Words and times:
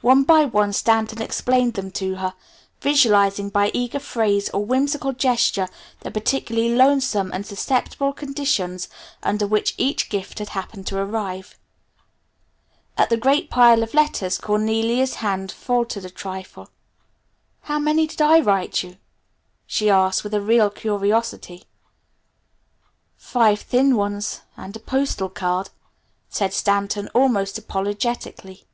One 0.00 0.22
by 0.22 0.46
one 0.46 0.72
Stanton 0.72 1.20
explained 1.20 1.74
them 1.74 1.90
to 1.90 2.14
her, 2.14 2.32
visualizing 2.80 3.50
by 3.50 3.70
eager 3.74 3.98
phrase 4.00 4.48
or 4.48 4.64
whimsical 4.64 5.12
gesture 5.12 5.68
the 6.00 6.10
particularly 6.10 6.74
lonesome 6.74 7.30
and 7.30 7.44
susceptible 7.44 8.14
conditions 8.14 8.88
under 9.22 9.46
which 9.46 9.74
each 9.76 10.08
gift 10.08 10.38
had 10.38 10.48
happened 10.48 10.86
to 10.86 10.98
arrive. 10.98 11.58
At 12.96 13.10
the 13.10 13.18
great 13.18 13.50
pile 13.50 13.82
of 13.82 13.92
letters 13.92 14.38
Cornelia's 14.38 15.16
hand 15.16 15.52
faltered 15.52 16.06
a 16.06 16.08
trifle. 16.10 16.70
"How 17.60 17.78
many 17.78 18.06
did 18.06 18.22
I 18.22 18.40
write 18.40 18.82
you?" 18.82 18.96
she 19.66 19.90
asked 19.90 20.24
with 20.24 20.32
real 20.32 20.70
curiosity. 20.70 21.64
"Five 23.18 23.60
thin 23.60 23.94
ones, 23.94 24.40
and 24.56 24.74
a 24.74 24.80
postal 24.80 25.28
card," 25.28 25.68
said 26.30 26.54
Stanton 26.54 27.08
almost 27.14 27.58
apologetically. 27.58 28.64